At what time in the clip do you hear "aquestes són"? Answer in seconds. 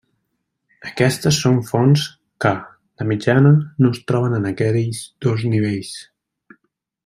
0.91-1.59